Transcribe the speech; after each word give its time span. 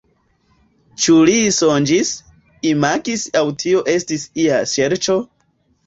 Ĉu 1.03 1.17
li 1.29 1.35
sonĝis, 1.59 2.15
imagis 2.73 3.29
aŭ 3.43 3.47
tio 3.65 3.87
estis 3.97 4.29
ia 4.47 4.61
ŝerco? 4.77 5.25